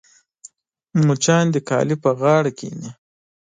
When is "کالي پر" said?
1.69-2.11